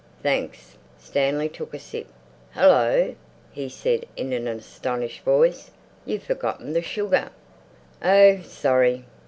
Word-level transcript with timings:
"Thanks!" 0.23 0.77
Stanley 0.97 1.47
took 1.47 1.75
a 1.75 1.79
sip. 1.79 2.07
"Hallo!" 2.53 3.13
he 3.51 3.69
said 3.69 4.07
in 4.15 4.33
an 4.33 4.47
astonished 4.47 5.21
voice, 5.23 5.69
"you've 6.07 6.23
forgotten 6.23 6.73
the 6.73 6.81
sugar." 6.81 7.29
"Oh, 8.03 8.41
sorry!" 8.41 9.05